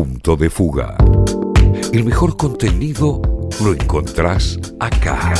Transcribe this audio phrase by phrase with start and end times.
[0.00, 0.96] Punto de Fuga.
[1.92, 3.20] El mejor contenido
[3.62, 5.34] lo encontrás acá.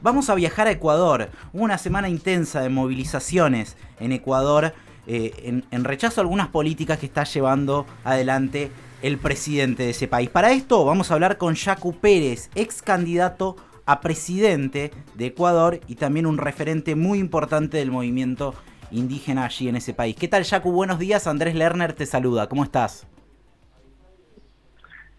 [0.00, 1.28] Vamos a viajar a Ecuador.
[1.52, 4.72] Hubo una semana intensa de movilizaciones en Ecuador
[5.06, 8.70] eh, en, rechazo a algunas políticas que está llevando adelante
[9.02, 10.30] el presidente de ese país.
[10.30, 15.96] Para esto vamos a hablar con Yacu Pérez, ex candidato a presidente de Ecuador y
[15.96, 18.54] también un referente muy importante del movimiento
[18.92, 20.16] indígena allí en ese país.
[20.16, 20.70] ¿Qué tal, Yacu?
[20.70, 21.26] Buenos días.
[21.26, 22.48] Andrés Lerner te saluda.
[22.48, 23.06] ¿Cómo estás?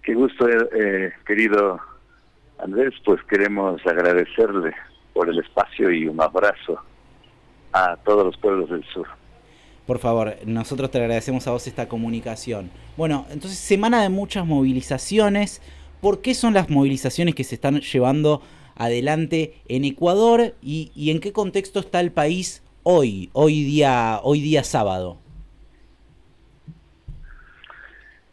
[0.04, 1.80] Qué gusto, eh, querido
[2.60, 2.94] Andrés.
[3.04, 4.74] Pues queremos agradecerle
[5.14, 6.80] por el espacio y un abrazo
[7.72, 9.08] a todos los pueblos del sur.
[9.86, 12.72] Por favor, nosotros te agradecemos a vos esta comunicación.
[12.96, 15.62] Bueno, entonces semana de muchas movilizaciones.
[16.00, 18.42] ¿Por qué son las movilizaciones que se están llevando
[18.76, 24.42] adelante en Ecuador y, y en qué contexto está el país hoy, hoy día, hoy
[24.42, 25.18] día sábado?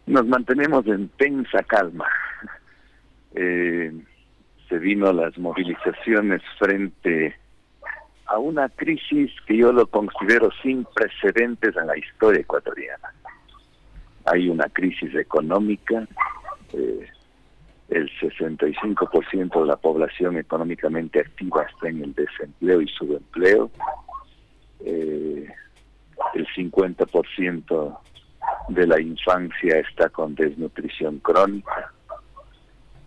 [0.06, 2.06] Nos mantenemos en tensa calma.
[3.34, 3.92] Eh,
[4.68, 7.36] se vino las movilizaciones frente
[8.26, 13.12] a una crisis que yo lo considero sin precedentes en la historia ecuatoriana.
[14.26, 16.06] Hay una crisis económica,
[16.72, 17.08] eh,
[17.88, 23.70] el 65% de la población económicamente activa está en el desempleo y subempleo,
[24.84, 25.46] eh,
[26.34, 27.98] el 50%
[28.68, 31.92] de la infancia está con desnutrición crónica.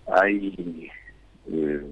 [0.08, 0.90] Hay
[1.52, 1.86] eh,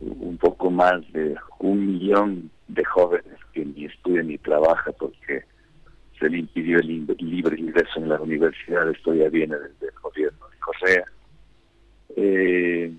[0.00, 5.44] un poco más de un millón de jóvenes que ni estudian ni trabajan porque
[6.18, 8.88] se le impidió el libre ingreso en la universidad.
[8.90, 11.04] Esto ya viene desde el gobierno de Correa.
[12.16, 12.92] Eh,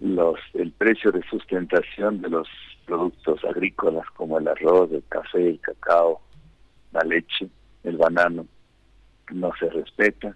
[0.00, 2.48] los, el precio de sustentación de los
[2.88, 6.20] productos agrícolas como el arroz, el café, el cacao,
[6.92, 7.48] la leche,
[7.84, 8.46] el banano,
[9.30, 10.34] no se respeta.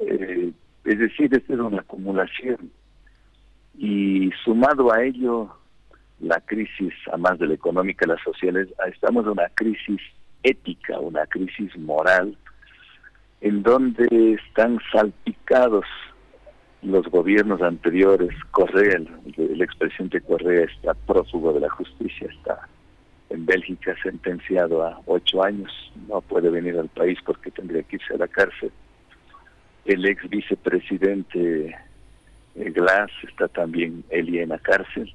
[0.00, 0.52] Eh,
[0.84, 2.70] es decir, es una acumulación.
[3.76, 5.50] Y sumado a ello,
[6.20, 10.00] la crisis, además de la económica, las sociales, estamos en una crisis
[10.44, 12.38] ética, una crisis moral,
[13.40, 15.84] en donde están salpicados
[16.82, 18.96] los gobiernos anteriores, Correa,
[19.36, 22.68] el, expresidente Correa está prófugo de la justicia, está
[23.30, 25.70] en Bélgica sentenciado a ocho años,
[26.06, 28.70] no puede venir al país porque tendría que irse a la cárcel.
[29.84, 31.76] El ex vicepresidente
[32.54, 35.12] eh, Glass está también él en la cárcel.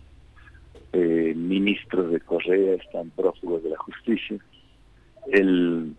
[0.91, 4.37] Eh, ministros de Correa están prófugos de la justicia.
[5.31, 5.95] El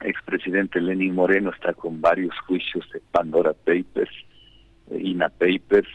[0.00, 4.10] expresidente Lenin Moreno está con varios juicios de Pandora Papers
[4.90, 5.88] INA Papers,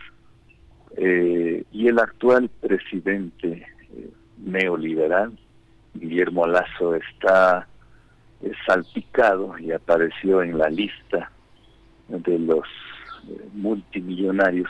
[0.98, 5.38] eh, y el actual presidente eh, neoliberal,
[5.96, 7.68] Guillermo Lazo, está
[8.42, 11.32] eh, salpicado y apareció en la lista
[12.08, 12.68] de los
[13.54, 14.70] multimillonarios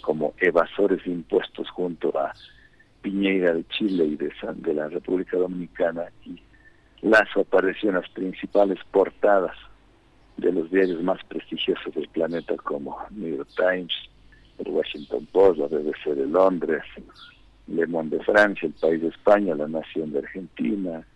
[0.00, 2.32] como evasores de impuestos junto a
[3.02, 6.40] Piñera de Chile y de, de la República Dominicana y
[7.02, 9.56] Lazo apareció en las principales portadas
[10.40, 13.92] de los diarios más prestigiosos del planeta como New York Times,
[14.58, 16.82] el Washington Post, la BBC de Londres,
[17.66, 21.06] Le Monde de Francia, El País de España, La Nación de Argentina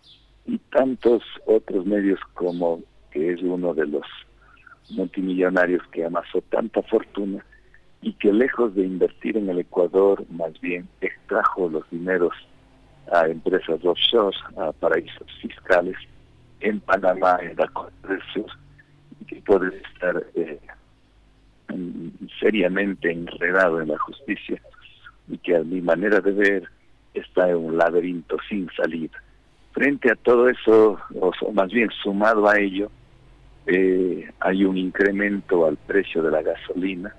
[0.47, 4.07] y tantos otros medios como que es uno de los
[4.91, 7.45] multimillonarios que amasó tanta fortuna
[8.03, 12.35] y que lejos de invertir en el Ecuador, más bien extrajo los dineros
[13.11, 15.97] a empresas offshore, a paraísos fiscales
[16.61, 18.51] en Panamá, en la Costa del Sur,
[19.27, 20.59] que puede estar eh,
[22.41, 24.61] seriamente enredado en la justicia
[25.29, 26.69] y que a mi manera de ver
[27.15, 29.23] está en un laberinto sin salida.
[29.73, 32.91] Frente a todo eso, o más bien sumado a ello,
[33.67, 37.15] eh, hay un incremento al precio de la gasolina,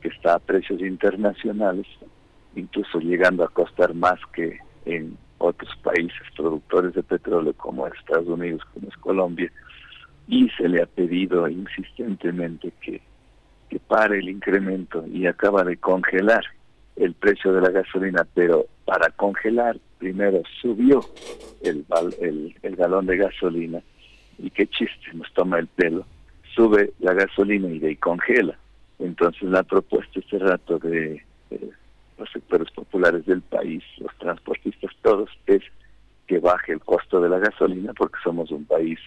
[0.00, 1.86] que está a precios internacionales,
[2.56, 8.62] incluso llegando a costar más que en otros países productores de petróleo como Estados Unidos,
[8.72, 9.50] como es Colombia,
[10.26, 13.00] y se le ha pedido insistentemente que,
[13.68, 16.44] que pare el incremento y acaba de congelar
[16.96, 21.00] el precio de la gasolina, pero para congelar primero subió
[21.62, 21.84] el,
[22.20, 23.82] el, el galón de gasolina
[24.38, 26.06] y qué chiste, nos toma el pelo,
[26.54, 28.56] sube la gasolina y de congela.
[28.98, 31.22] Entonces la propuesta este rato de
[32.18, 35.62] los sectores populares del país, los transportistas todos, es
[36.26, 38.98] que baje el costo de la gasolina porque somos un país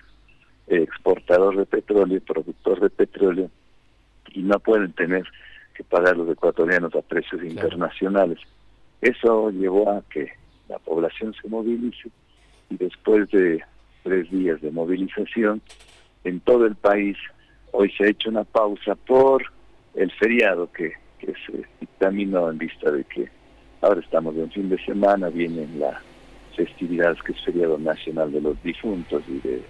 [0.67, 3.49] exportador de petróleo, productor de petróleo,
[4.33, 5.23] y no pueden tener
[5.73, 8.39] que pagar los ecuatorianos a precios internacionales.
[9.01, 10.31] Eso llevó a que
[10.67, 12.09] la población se movilice
[12.69, 13.63] y después de
[14.03, 15.61] tres días de movilización,
[16.23, 17.17] en todo el país.
[17.71, 19.43] Hoy se ha hecho una pausa por
[19.95, 23.29] el feriado que, que se dictaminó en vista de que
[23.81, 26.01] ahora estamos en fin de semana, vienen las
[26.55, 29.61] festividades que es feriado nacional de los difuntos y de,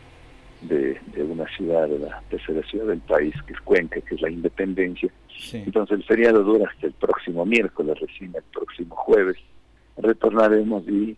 [0.62, 4.30] de, una ciudad, de la tercera ciudad del país, que es Cuenca, que es la
[4.30, 5.10] independencia.
[5.54, 9.38] Entonces el feriado dura hasta el próximo miércoles, recién el próximo jueves.
[9.98, 11.16] Retornaremos y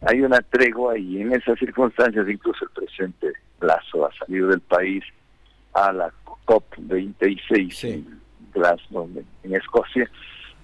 [0.00, 5.04] hay una tregua y en esas circunstancias incluso el presidente Lazo ha salido del país
[5.74, 6.12] a la
[6.46, 8.20] COP26 en
[8.52, 9.08] Glasgow,
[9.44, 10.10] en Escocia,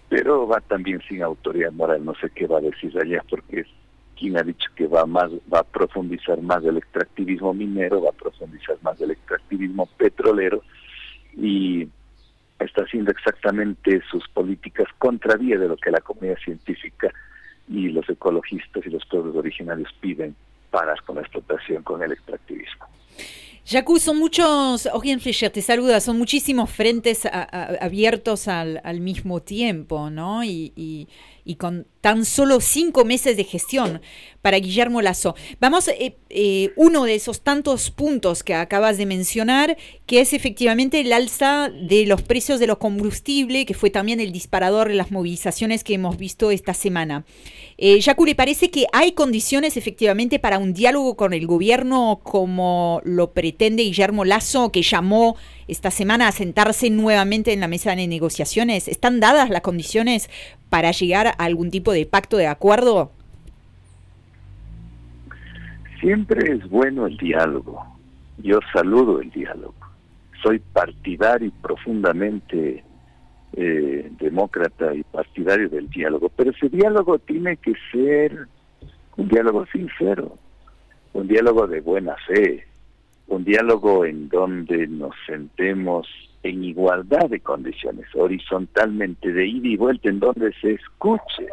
[0.08, 3.66] pero va también sin autoridad moral, no sé qué va a decir allá porque es
[4.36, 8.76] ha dicho que va más va a profundizar más del extractivismo minero, va a profundizar
[8.82, 10.62] más del extractivismo petrolero
[11.36, 11.88] y
[12.58, 17.12] está haciendo exactamente sus políticas contravía de lo que la comunidad científica
[17.68, 20.34] y los ecologistas y los pueblos originarios piden
[20.70, 22.86] parar con la explotación, con el extractivismo.
[23.70, 30.42] Jacu, son muchos, Orien Fischer te saluda, son muchísimos frentes abiertos al, mismo tiempo, ¿no?
[30.42, 31.06] Y,
[31.48, 34.02] y, con tan solo cinco meses de gestión
[34.42, 35.34] para Guillermo Lazo.
[35.60, 41.00] Vamos, eh, eh, uno de esos tantos puntos que acabas de mencionar, que es efectivamente
[41.00, 45.10] el alza de los precios de los combustibles, que fue también el disparador de las
[45.10, 47.24] movilizaciones que hemos visto esta semana.
[47.78, 53.00] Eh, Jacu, ¿le parece que hay condiciones efectivamente para un diálogo con el gobierno como
[53.04, 55.36] lo pretende Guillermo Lazo, que llamó
[55.68, 58.88] esta semana sentarse nuevamente en la mesa de negociaciones?
[58.88, 60.28] ¿Están dadas las condiciones
[60.70, 63.12] para llegar a algún tipo de pacto de acuerdo?
[66.00, 67.84] Siempre es bueno el diálogo.
[68.38, 69.74] Yo saludo el diálogo.
[70.42, 72.84] Soy partidario y profundamente
[73.54, 78.46] eh, demócrata y partidario del diálogo, pero ese diálogo tiene que ser
[79.16, 80.38] un diálogo sincero,
[81.12, 82.67] un diálogo de buena fe,
[83.28, 86.06] un diálogo en donde nos sentemos
[86.42, 91.48] en igualdad de condiciones, horizontalmente, de ida y vuelta, en donde se escuche,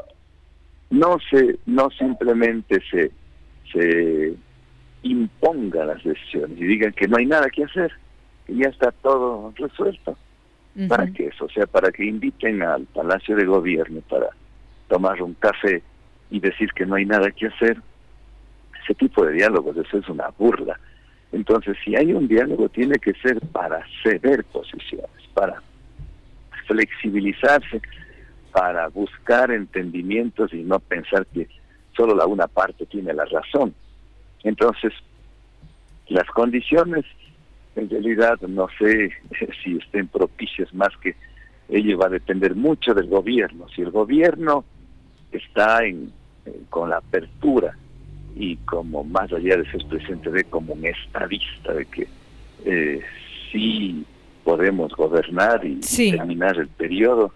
[0.89, 3.11] no se, no simplemente se
[3.71, 4.35] se
[5.03, 7.91] imponga las decisiones y digan que no hay nada que hacer,
[8.45, 10.17] que ya está todo resuelto.
[10.89, 11.45] ¿Para qué eso?
[11.45, 14.27] O sea, para que inviten al Palacio de Gobierno para
[14.89, 15.81] tomar un café
[16.29, 17.77] y decir que no hay nada que hacer.
[18.83, 20.77] Ese tipo de diálogos, eso es una burla.
[21.35, 25.61] Entonces, si hay un diálogo, tiene que ser para ceder posiciones, para
[26.65, 27.81] flexibilizarse,
[28.53, 31.49] para buscar entendimientos y no pensar que
[31.93, 33.75] solo la una parte tiene la razón.
[34.43, 34.93] Entonces,
[36.07, 37.03] las condiciones,
[37.75, 39.09] en realidad, no sé
[39.61, 41.17] si estén propicias más que
[41.67, 43.67] ello va a depender mucho del gobierno.
[43.75, 44.63] Si el gobierno
[45.33, 46.13] está en,
[46.69, 47.75] con la apertura
[48.35, 52.07] y como más allá de ser presidente de como un estadista de que
[52.65, 53.01] eh,
[53.51, 54.05] sí
[54.43, 57.31] podemos gobernar y terminar el periodo,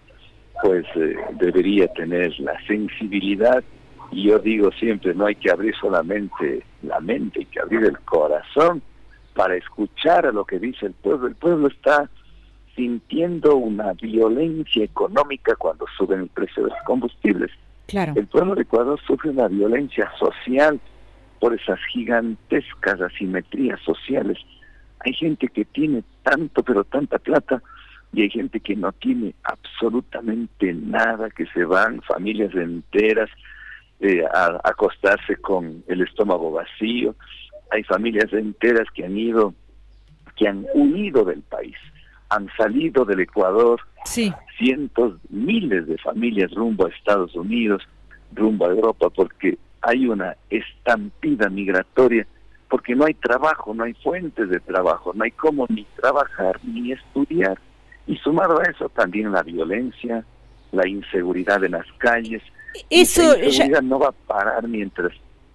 [0.62, 3.64] pues eh, debería tener la sensibilidad
[4.12, 8.00] y yo digo siempre, no hay que abrir solamente la mente, hay que abrir el
[8.00, 8.82] corazón
[9.34, 11.28] para escuchar a lo que dice el pueblo.
[11.28, 12.10] El pueblo está
[12.76, 17.52] sintiendo una violencia económica cuando suben el precio de los combustibles.
[17.90, 18.14] Claro.
[18.16, 20.80] El pueblo de Ecuador sufre una violencia social
[21.40, 24.38] por esas gigantescas asimetrías sociales.
[25.00, 27.64] Hay gente que tiene tanto, pero tanta plata,
[28.14, 33.30] y hay gente que no tiene absolutamente nada, que se van familias enteras
[34.00, 37.16] eh, a, acostarse con el estómago vacío.
[37.72, 39.54] Hay familias enteras que han ido,
[40.36, 41.78] que han huido del país,
[42.30, 44.34] han salido del Ecuador, sí.
[44.60, 47.82] Cientos, miles de familias rumbo a Estados Unidos,
[48.34, 52.28] rumbo a Europa, porque hay una estampida migratoria,
[52.70, 56.92] porque no hay trabajo, no hay fuentes de trabajo, no hay cómo ni trabajar ni
[56.92, 57.58] estudiar.
[58.06, 60.24] Y sumado a eso también la violencia,
[60.72, 62.44] la inseguridad en las calles,
[62.90, 65.12] eso ya, no va a parar mientras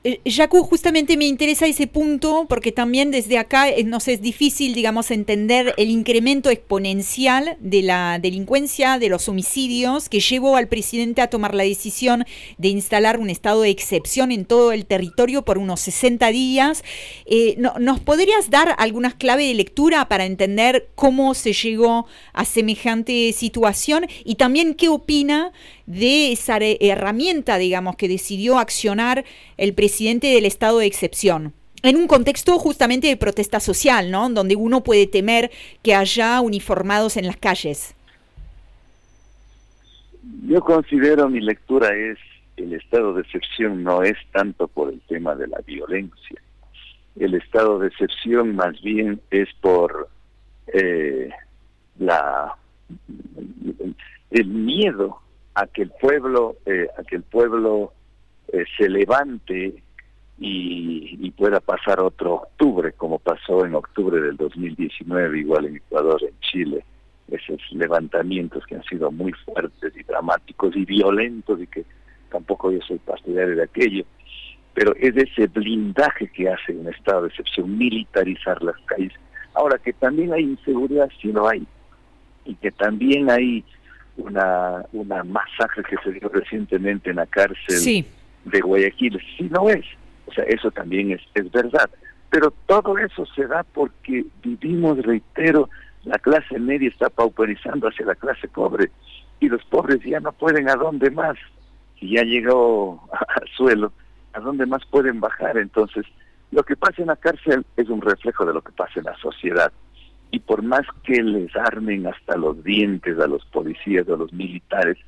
[0.07, 0.21] eh,
[0.69, 5.73] justamente me interesa ese punto porque también desde acá eh, nos es difícil, digamos, entender
[5.79, 11.55] el incremento exponencial de la delincuencia, de los homicidios, que llevó al presidente a tomar
[11.55, 12.27] la decisión
[12.59, 16.85] de instalar un estado de excepción en todo el territorio por unos 60 días.
[17.25, 23.33] Eh, ¿Nos podrías dar algunas claves de lectura para entender cómo se llegó a semejante
[23.33, 25.53] situación y también qué opina
[25.87, 29.25] de esa herramienta, digamos, que decidió accionar
[29.57, 31.53] el presidente del estado de excepción?
[31.83, 34.29] En un contexto justamente de protesta social, ¿no?
[34.31, 35.51] Donde uno puede temer
[35.83, 37.95] que haya uniformados en las calles.
[40.49, 42.19] Yo considero, mi lectura es,
[42.57, 46.41] el estado de excepción no es tanto por el tema de la violencia,
[47.19, 50.09] el estado de excepción más bien es por
[50.69, 51.31] eh,
[51.99, 52.57] la
[54.31, 55.21] el miedo
[55.55, 57.93] a que el pueblo eh, a que el pueblo
[58.55, 59.83] eh, se levante
[60.39, 66.39] y, pueda pasar otro octubre como pasó en octubre del 2019 igual en Ecuador en
[66.39, 66.85] Chile.
[67.27, 71.85] Esos levantamientos que han sido muy fuertes y dramáticos y violentos y que
[72.31, 74.05] tampoco yo soy partidario de aquello.
[74.75, 79.13] Pero es ese blindaje que hace un estado de excepción militarizar las calles.
[79.55, 81.67] Ahora que también hay inseguridad si no hay.
[82.45, 83.65] Y que también hay
[84.17, 88.05] una, una masacre que se dio recientemente en la cárcel
[88.45, 89.21] de Guayaquil.
[89.37, 89.85] Sí, no es.
[90.27, 91.91] O sea, eso también es, es verdad.
[92.31, 95.69] Pero todo eso se da porque vivimos, reitero,
[96.05, 98.91] la clase media está pauperizando hacia la clase pobre
[99.41, 101.37] y los pobres ya no pueden a dónde más.
[101.99, 103.93] Si ya llegó al suelo,
[104.33, 105.59] ¿a dónde más pueden bajar?
[105.59, 106.05] Entonces,
[106.51, 109.17] lo que pasa en la cárcel es un reflejo de lo que pasa en la
[109.17, 109.73] sociedad
[110.31, 114.99] y por más que les armen hasta los dientes a los policías, a los militares,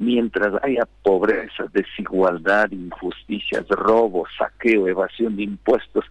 [0.00, 6.04] mientras haya pobreza, desigualdad, injusticias, robo, saqueo, evasión de impuestos,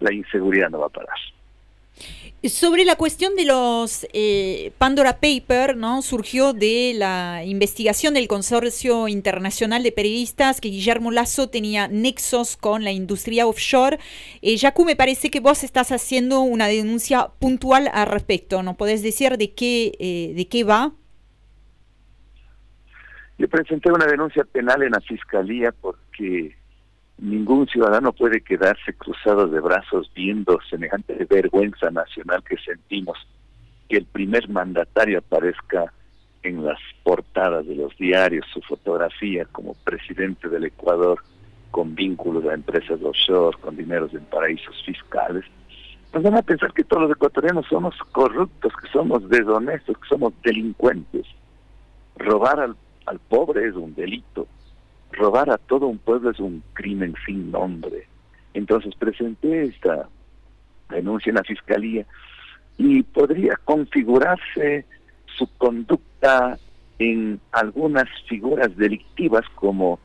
[0.00, 1.16] la inseguridad no va a parar.
[2.44, 6.02] Sobre la cuestión de los eh, Pandora Paper, ¿no?
[6.02, 12.84] Surgió de la investigación del Consorcio Internacional de Periodistas que Guillermo Lazo tenía nexos con
[12.84, 13.98] la industria offshore.
[14.42, 18.62] Eh, me parece que vos estás haciendo una denuncia puntual al respecto.
[18.62, 20.92] ¿No podés decir de qué, eh, de qué va?
[23.38, 26.56] Yo presenté una denuncia penal en la fiscalía porque
[27.18, 33.18] ningún ciudadano puede quedarse cruzado de brazos viendo semejante vergüenza nacional que sentimos
[33.88, 35.92] que el primer mandatario aparezca
[36.42, 41.22] en las portadas de los diarios, su fotografía como presidente del Ecuador
[41.70, 45.44] con vínculos a empresas offshore, con dineros en paraísos fiscales.
[46.14, 50.32] Nos van a pensar que todos los ecuatorianos somos corruptos, que somos deshonestos, que somos
[50.42, 51.26] delincuentes.
[52.16, 52.76] Robar al,
[53.06, 54.46] al pobre es un delito,
[55.12, 58.06] robar a todo un pueblo es un crimen sin nombre.
[58.54, 60.08] Entonces presenté esta
[60.90, 62.06] denuncia en la fiscalía
[62.78, 64.84] y podría configurarse
[65.36, 66.58] su conducta
[66.98, 69.98] en algunas figuras delictivas como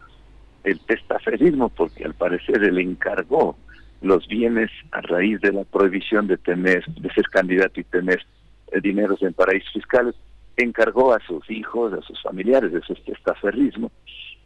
[0.63, 3.55] el testaferismo, porque al parecer él encargó
[4.01, 8.25] los bienes a raíz de la prohibición de tener, de ser candidato y tener
[8.71, 10.15] eh, dineros en paraísos fiscales,
[10.57, 13.91] encargó a sus hijos, a sus familiares de ese testaferrismo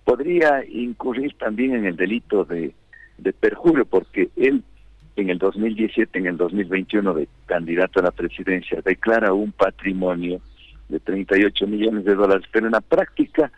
[0.05, 2.73] podría incurrir también en el delito de,
[3.17, 4.63] de perjurio, porque él
[5.17, 10.41] en el 2017, en el 2021 de candidato a la presidencia, declara un patrimonio
[10.89, 13.51] de 38 millones de dólares, pero en la práctica,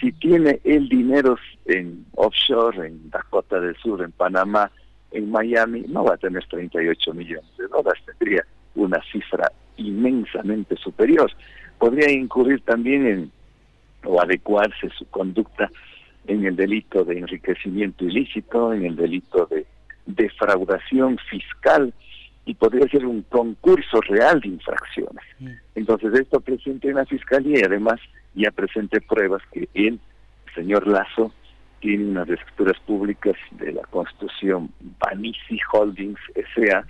[0.00, 1.36] si tiene el dinero
[1.66, 4.70] en offshore, en Dakota del Sur, en Panamá,
[5.10, 8.44] en Miami, no va a tener 38 millones de dólares, tendría
[8.76, 11.30] una cifra inmensamente superior.
[11.84, 13.30] Podría incurrir también en
[14.04, 15.70] o adecuarse su conducta
[16.26, 19.66] en el delito de enriquecimiento ilícito, en el delito de
[20.06, 21.92] defraudación fiscal
[22.46, 25.24] y podría ser un concurso real de infracciones.
[25.38, 25.48] Mm.
[25.74, 28.00] Entonces esto presenté en la fiscalía y además
[28.34, 30.00] ya presenté pruebas que él,
[30.54, 31.34] señor Lazo,
[31.80, 36.86] tiene unas escrituras públicas de la construcción Banisi Holdings S.A.,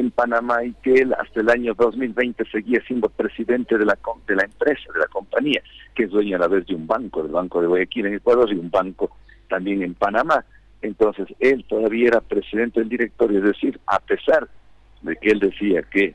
[0.00, 4.36] en Panamá y que él hasta el año 2020 seguía siendo presidente de la, de
[4.36, 5.62] la empresa, de la compañía,
[5.94, 8.52] que es dueña a la vez de un banco, del Banco de Guayaquil en Ecuador
[8.52, 9.10] y un banco
[9.48, 10.44] también en Panamá.
[10.82, 14.48] Entonces él todavía era presidente del directorio, es decir, a pesar
[15.02, 16.14] de que él decía que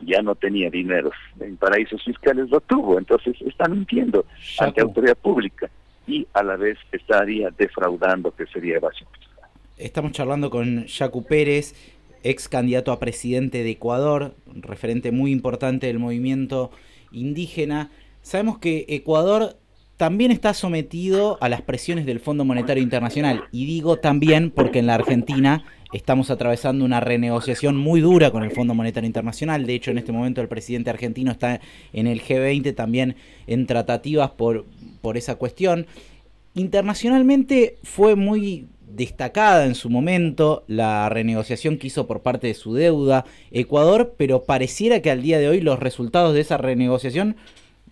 [0.00, 2.98] ya no tenía dinero en paraísos fiscales, lo tuvo.
[2.98, 4.24] Entonces está mintiendo
[4.58, 5.68] ante autoridad pública
[6.06, 9.50] y a la vez estaría defraudando, que sería evasión fiscal.
[9.76, 15.98] Estamos charlando con Jacu Pérez ex candidato a presidente de Ecuador, referente muy importante del
[15.98, 16.70] movimiento
[17.12, 17.90] indígena.
[18.22, 19.56] Sabemos que Ecuador
[19.98, 23.44] también está sometido a las presiones del Fondo Monetario Internacional.
[23.50, 28.52] Y digo también porque en la Argentina estamos atravesando una renegociación muy dura con el
[28.52, 29.66] Fondo Monetario Internacional.
[29.66, 31.60] De hecho, en este momento el presidente argentino está
[31.92, 33.16] en el G20 también
[33.48, 34.66] en tratativas por,
[35.00, 35.86] por esa cuestión.
[36.54, 42.74] Internacionalmente fue muy destacada en su momento la renegociación que hizo por parte de su
[42.74, 47.36] deuda Ecuador, pero pareciera que al día de hoy los resultados de esa renegociación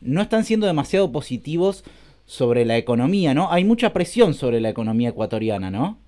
[0.01, 1.85] no están siendo demasiado positivos
[2.25, 3.53] sobre la economía, ¿no?
[3.53, 5.99] Hay mucha presión sobre la economía ecuatoriana, ¿no?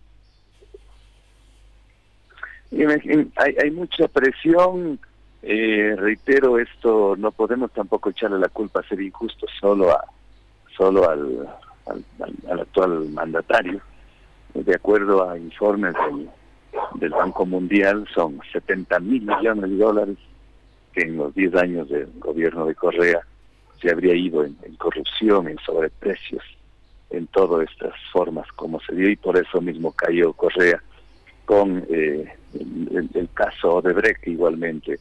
[2.73, 4.99] Hay, hay mucha presión,
[5.43, 10.05] eh, reitero esto, no podemos tampoco echarle la culpa a ser injusto solo a
[10.77, 11.49] solo al,
[11.87, 13.81] al actual mandatario
[14.65, 15.95] de acuerdo a informes
[16.95, 20.17] del Banco Mundial son 70 mil millones de dólares
[20.93, 23.21] que en los 10 años del gobierno de Correa
[23.81, 26.43] se habría ido en, corrupción, en sobreprecios,
[27.11, 30.83] en todas estas formas como se dio y por eso mismo cayó Correa
[31.45, 34.99] con eh, el, el, caso Odebrecht igualmente,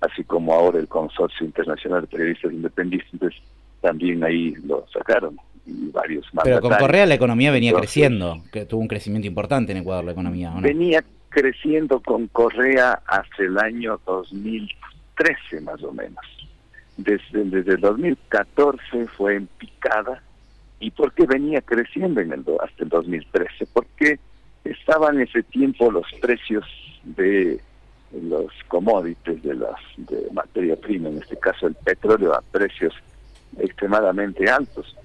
[0.00, 3.34] así como ahora el Consorcio Internacional de Periodistas Independientes
[3.80, 6.44] también ahí lo sacaron y varios más.
[6.44, 10.12] Pero con Correa la economía venía creciendo, que tuvo un crecimiento importante en Ecuador la
[10.12, 10.52] economía.
[10.60, 16.24] Venía creciendo con Correa hasta el año 2013 más o menos.
[16.96, 20.22] Desde, desde el 2014 fue en picada.
[20.80, 23.66] ¿Y por qué venía creciendo en el, hasta el 2013?
[23.72, 24.18] Porque
[24.64, 26.64] estaban en ese tiempo los precios
[27.04, 27.60] de
[28.12, 32.94] los commodities, de las de materia prima, en este caso el petróleo, a precios
[33.58, 34.96] extremadamente altos.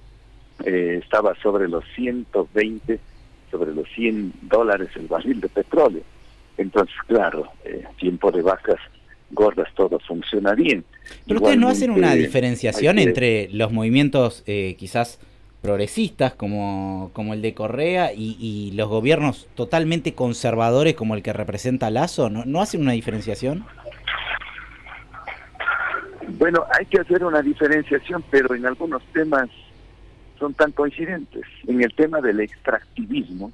[0.63, 2.99] Eh, estaba sobre los 120,
[3.51, 6.01] sobre los 100 dólares el barril de petróleo.
[6.57, 8.79] Entonces, claro, eh, tiempo de vacas
[9.31, 10.85] gordas todo funciona bien.
[11.27, 15.19] Pero ustedes no hacen una diferenciación entre los movimientos eh, quizás
[15.61, 21.89] progresistas como, como el de Correa y, los gobiernos totalmente conservadores como el que representa
[21.89, 22.29] Lazo?
[22.29, 23.65] ¿No, ¿No hacen una diferenciación?
[26.37, 29.49] Bueno, hay que hacer una diferenciación, pero en algunos temas
[30.45, 31.43] son tan coincidentes.
[31.65, 33.51] En el tema del extractivismo,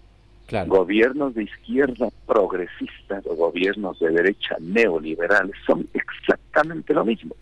[0.68, 7.34] gobiernos de izquierda progresistas o gobiernos de derecha neoliberales son exactamente lo mismo.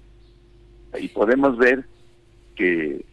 [1.00, 1.84] Y podemos ver
[2.56, 3.03] que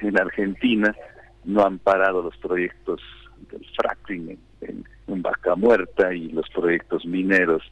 [0.00, 0.96] en Argentina
[1.44, 3.02] no han parado los proyectos
[3.50, 7.62] del fracking en, en Vaca Muerta y los proyectos mineros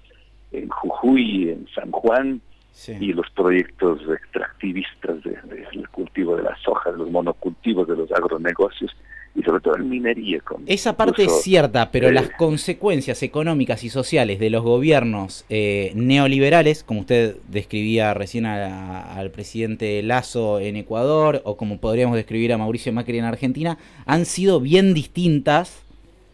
[0.53, 2.43] en Jujuy, en San Juan,
[2.89, 8.97] y los proyectos extractivistas del cultivo de la soja, de los monocultivos, de los agronegocios
[9.35, 10.43] y sobre todo en minería.
[10.67, 16.83] Esa parte es cierta, pero las consecuencias económicas y sociales de los gobiernos eh, neoliberales,
[16.83, 22.93] como usted describía recién al presidente Lazo en Ecuador, o como podríamos describir a Mauricio
[22.93, 25.83] Macri en Argentina, han sido bien distintas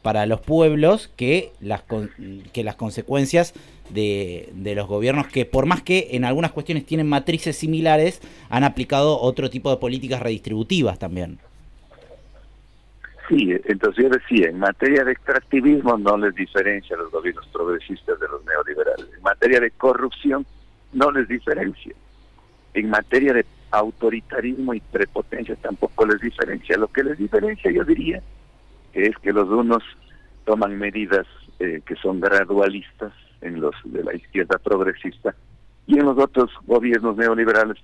[0.01, 1.83] para los pueblos que las,
[2.53, 3.55] que las consecuencias
[3.91, 9.21] de, los gobiernos que por más que en algunas cuestiones tienen matrices similares, han aplicado
[9.21, 11.39] otro tipo de políticas redistributivas también.
[13.29, 18.21] Sí, entonces yo decía, en materia de extractivismo no les diferencia a los gobiernos progresistas
[18.21, 19.07] de los neoliberales.
[19.17, 20.47] En materia de corrupción
[20.93, 21.93] no les diferencia.
[22.75, 26.77] En materia de autoritarismo y prepotencia tampoco les diferencia.
[26.77, 28.23] Lo que les diferencia, yo diría,
[28.93, 29.83] es que los unos
[30.45, 31.27] toman medidas
[31.59, 33.13] eh, que son gradualistas
[33.47, 35.35] en los de la izquierda progresista
[35.87, 37.77] y en los otros gobiernos neoliberales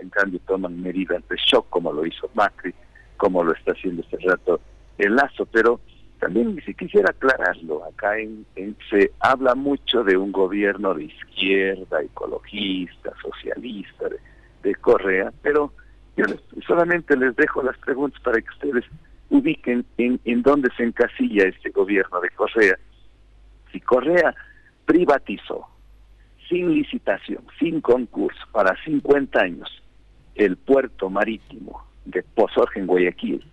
[0.00, 2.74] en cambio toman medidas de shock como lo hizo Macri
[3.16, 4.60] como lo está haciendo este rato
[4.98, 5.80] el Lazo pero
[6.18, 8.46] también si quisiera aclararlo acá en,
[8.90, 14.18] se habla mucho de un gobierno de izquierda ecologista socialista de,
[14.62, 15.72] de Correa pero
[16.16, 16.24] yo
[16.66, 18.84] solamente les dejo las preguntas para que ustedes
[19.28, 22.78] ubiquen en, en dónde se encasilla este gobierno de Correa.
[23.72, 24.34] Si Correa
[24.86, 25.68] privatizó
[26.48, 29.82] sin licitación, sin concurso, para 50 años,
[30.36, 33.44] el puerto marítimo de Pozorge en Guayaquil,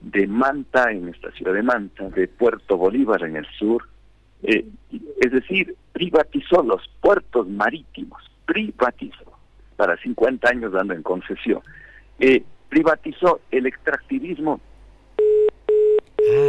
[0.00, 3.88] de Manta en esta ciudad de Manta, de Puerto Bolívar en el sur,
[4.44, 4.64] eh,
[5.20, 9.32] es decir, privatizó los puertos marítimos, privatizó,
[9.76, 11.60] para 50 años dando en concesión.
[12.20, 14.60] Eh, privatizó el extractivismo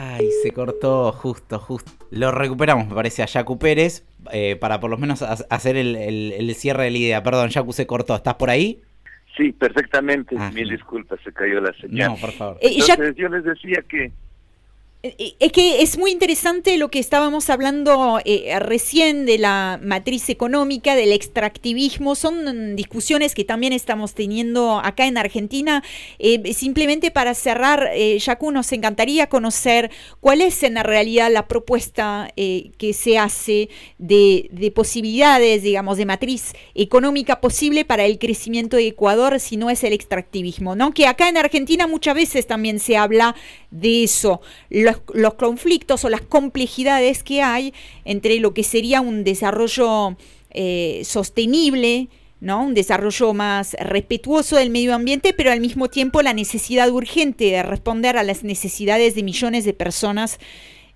[0.02, 1.92] Ay, se cortó justo, justo.
[2.12, 6.84] Lo recuperamos, me parece, a Yacu Pérez eh, para por lo menos hacer el, cierre
[6.86, 7.24] de la idea.
[7.24, 8.16] Perdón, Yacu se cortó.
[8.16, 8.82] ¿Estás por ahí?
[9.38, 10.36] Sí, perfectamente.
[10.38, 12.12] Ah, Mil disculpas, se cayó la señal.
[12.12, 12.58] No, por favor.
[12.62, 14.12] Eh, Entonces, yo les decía que
[15.02, 20.94] es que es muy interesante lo que estábamos hablando eh, recién de la matriz económica,
[20.94, 22.16] del extractivismo.
[22.16, 25.86] Son discusiones que también estamos teniendo acá en Argentina.
[26.18, 32.94] Eh, simplemente para cerrar, Yacu, nos encantaría conocer cuál es en realidad la propuesta que
[32.94, 39.40] se hace de, de, posibilidades, digamos, de matriz económica posible para el crecimiento de Ecuador
[39.40, 40.94] si no es el extractivismo, ¿no?
[40.94, 43.36] Que acá en Argentina muchas veces también se habla
[43.72, 44.42] de eso
[45.14, 47.74] los, conflictos o las complejidades que hay
[48.06, 50.16] entre lo que sería un desarrollo
[50.52, 52.10] eh, sostenible,
[52.42, 52.64] ¿no?
[52.64, 57.64] un desarrollo más respetuoso del medio ambiente, pero al mismo tiempo la necesidad urgente de
[57.64, 60.40] responder a las necesidades de millones de personas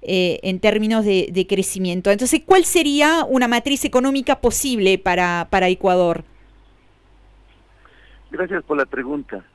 [0.01, 2.11] eh, en términos de, crecimiento.
[2.11, 6.25] Entonces, ¿cuál sería una matriz económica posible para, para Ecuador?
[8.29, 9.45] Gracias por la pregunta.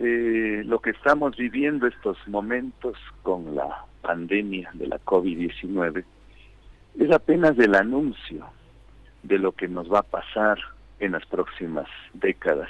[0.00, 6.04] Eh, lo que estamos viviendo estos momentos con la pandemia de la COVID-19
[6.98, 8.46] es apenas el anuncio
[9.22, 10.58] de lo que nos va a pasar
[10.98, 12.68] en las próximas décadas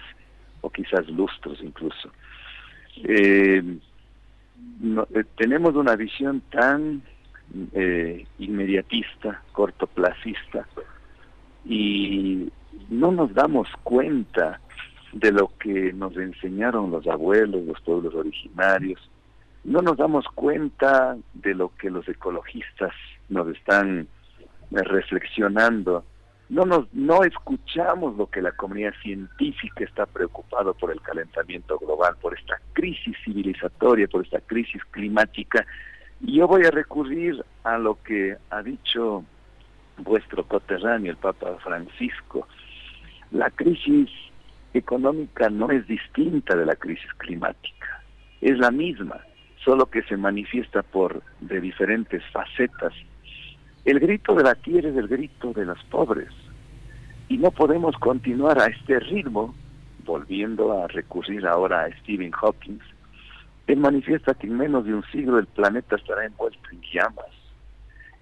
[0.60, 2.10] o quizás lustros incluso.
[3.02, 3.62] Eh,
[4.82, 7.02] eh, tenemos una visión tan
[7.72, 10.66] eh, inmediatista, cortoplacista,
[11.66, 12.50] y
[12.88, 14.60] no nos damos cuenta
[15.14, 19.00] de lo que nos enseñaron los abuelos, los pueblos originarios,
[19.64, 22.92] no nos damos cuenta de lo que los ecologistas
[23.28, 24.06] nos están
[24.70, 26.04] reflexionando
[26.48, 32.16] no nos no escuchamos lo que la comunidad científica está preocupado por el calentamiento global,
[32.20, 35.66] por esta crisis civilizatoria, por esta crisis climática.
[36.20, 39.24] Y yo voy a recurrir a lo que ha dicho
[39.98, 42.46] vuestro coterráneo, el Papa Francisco.
[43.30, 44.10] La crisis
[44.74, 48.02] económica no es distinta de la crisis climática,
[48.40, 49.20] es la misma,
[49.64, 52.92] solo que se manifiesta por de diferentes facetas
[53.84, 56.30] el grito de la tierra es el grito de los pobres.
[57.28, 59.54] Y no podemos continuar a este ritmo,
[60.06, 62.78] volviendo a recurrir ahora a Stephen Hawking.
[63.66, 67.26] Él manifiesta que en menos de un siglo el planeta estará envuelto en llamas.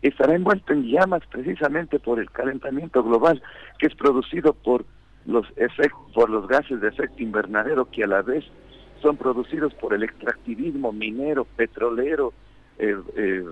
[0.03, 3.41] Estará envuelto en llamas precisamente por el calentamiento global
[3.79, 4.85] que es producido por
[5.27, 5.47] los,
[6.15, 8.45] por los gases de efecto invernadero que a la vez
[9.01, 12.33] son producidos por el extractivismo minero, petrolero,
[12.79, 13.45] eh, eh,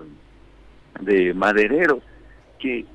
[1.01, 2.01] de madereros
[2.59, 2.85] que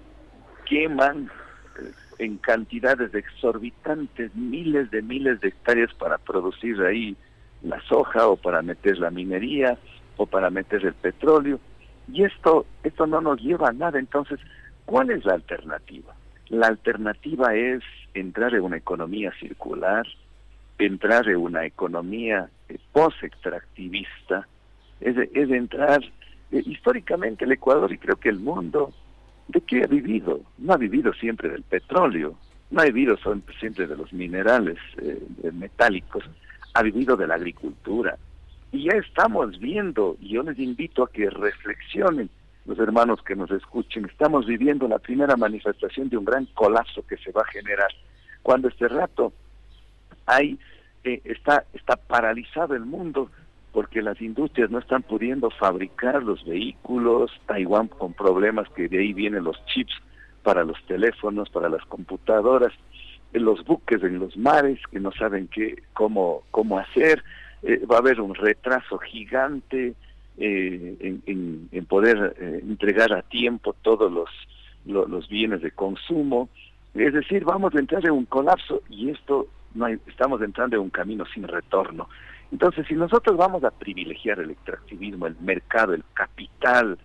[0.64, 1.30] queman
[1.78, 7.16] eh, en cantidades exorbitantes, miles de miles de hectáreas para producir ahí
[7.62, 9.78] la soja o para meter la minería
[10.16, 11.60] o para meter el petróleo.
[12.12, 13.98] Y esto, esto no nos lleva a nada.
[13.98, 14.38] Entonces,
[14.84, 16.14] ¿cuál es la alternativa?
[16.48, 17.82] La alternativa es
[18.14, 20.06] entrar en una economía circular,
[20.78, 24.46] entrar en una economía eh, post-extractivista,
[25.00, 26.02] es, entrar
[26.52, 28.92] eh, históricamente el Ecuador y creo que el mundo,
[29.48, 30.40] ¿de qué ha vivido?
[30.58, 32.36] No ha vivido siempre del petróleo,
[32.70, 33.16] no ha vivido
[33.58, 35.20] siempre de los minerales eh,
[35.52, 36.24] metálicos,
[36.74, 38.16] ha vivido de la agricultura.
[38.72, 42.28] Y ya estamos viendo, y yo les invito a que reflexionen,
[42.66, 47.16] los hermanos que nos escuchen, estamos viviendo la primera manifestación de un gran colapso que
[47.18, 47.88] se va a generar.
[48.42, 49.32] Cuando este rato
[50.26, 50.58] hay,
[51.04, 53.30] eh, está, está paralizado el mundo
[53.72, 59.12] porque las industrias no están pudiendo fabricar los vehículos, Taiwán con problemas que de ahí
[59.12, 59.92] vienen los chips
[60.42, 62.72] para los teléfonos, para las computadoras,
[63.32, 67.22] los buques en los mares que no saben qué, cómo, cómo hacer,
[67.62, 69.94] eh, va a haber un retraso gigante
[70.38, 74.28] eh, en, poder eh, entregar a tiempo todos los,
[74.84, 76.48] los bienes de consumo,
[76.94, 80.90] es decir, vamos a entrar en un colapso y esto no estamos entrando en un
[80.90, 82.08] camino sin retorno.
[82.52, 86.96] Entonces, si nosotros vamos a privilegiar el extractivismo, el mercado, el capital,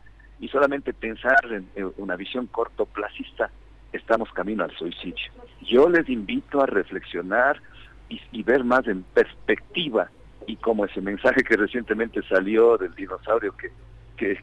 [0.42, 3.50] y solamente pensar en, una visión cortoplacista,
[3.94, 5.32] estamos camino al suicidio.
[5.62, 7.62] Yo les invito a reflexionar
[8.10, 10.10] y, ver más en perspectiva,
[10.48, 13.54] y como ese mensaje que recientemente salió del dinosaurio
[14.18, 14.38] que,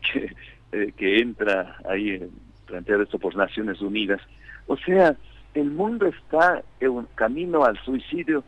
[0.73, 2.31] eh, que entra ahí, en,
[2.67, 4.21] planteado esto por Naciones Unidas,
[4.67, 5.17] o sea,
[5.55, 8.45] el mundo está en camino al suicidio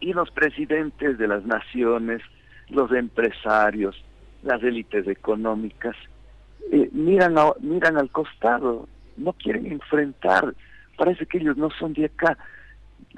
[0.00, 2.22] y los presidentes de las naciones,
[2.70, 4.02] los empresarios,
[4.42, 5.96] las élites económicas,
[6.72, 10.54] eh, miran, miran al costado, no quieren enfrentar,
[10.96, 12.36] parece que ellos no son de acá.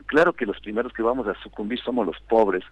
[0.07, 2.65] Claro que los primeros que vamos a sucumbir somos los pobres,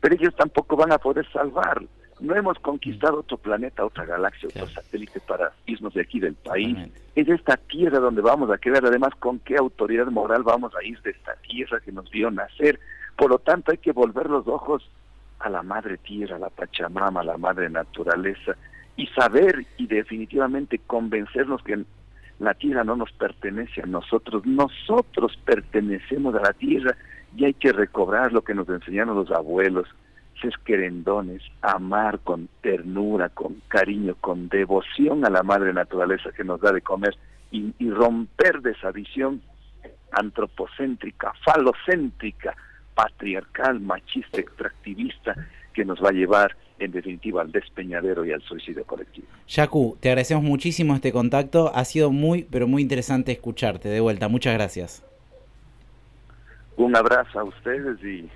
[0.00, 1.82] pero ellos tampoco van a poder salvar.
[2.20, 6.76] No hemos conquistado otro planeta, otra galaxia, otro satélite para irnos de aquí del país.
[7.14, 8.86] Es esta tierra donde vamos a quedar.
[8.86, 12.80] Además, ¿con qué autoridad moral vamos a ir de esta tierra que nos vio nacer?
[13.16, 14.88] Por lo tanto, hay que volver los ojos
[15.40, 18.56] a la madre tierra, a la Pachamama, a la madre naturaleza,
[18.96, 21.84] y saber y definitivamente convencernos que
[22.38, 26.96] la tierra no nos pertenece a nosotros, nosotros pertenecemos a la tierra
[27.36, 29.86] y hay que recobrar lo que nos enseñaron los abuelos,
[30.40, 36.60] ser querendones, amar con ternura, con cariño, con devoción a la madre naturaleza que nos
[36.60, 37.16] da de comer
[37.50, 39.40] y, romper de esa visión
[40.12, 42.54] antropocéntrica, falocéntrica,
[42.94, 45.34] patriarcal, machista, extractivista
[45.72, 49.26] que nos va a llevar en definitiva al despeñadero y al suicidio colectivo.
[49.48, 54.28] Yacu, te agradecemos muchísimo este contacto, ha sido muy, pero muy interesante escucharte de vuelta,
[54.28, 55.02] muchas gracias.
[56.76, 58.28] Un abrazo a ustedes y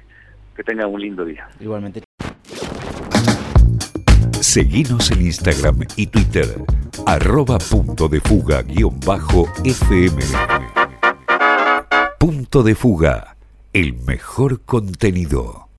[0.57, 1.48] que tengan un lindo día.
[1.61, 2.03] Igualmente.
[4.40, 6.46] Seguimos en Instagram y Twitter,
[7.07, 10.22] arroba punto de fuga guion bajo FM.
[12.18, 13.37] Punto de fuga
[13.72, 15.69] el mejor contenido.